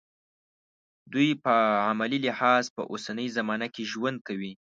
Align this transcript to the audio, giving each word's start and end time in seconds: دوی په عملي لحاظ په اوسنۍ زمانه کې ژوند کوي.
دوی 1.13 1.29
په 1.43 1.53
عملي 1.89 2.19
لحاظ 2.27 2.63
په 2.75 2.81
اوسنۍ 2.91 3.27
زمانه 3.37 3.67
کې 3.73 3.83
ژوند 3.91 4.17
کوي. 4.27 4.51